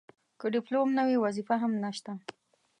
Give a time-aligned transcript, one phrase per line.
[0.39, 2.11] که ډیپلوم نه وي وظیفه هم نشته.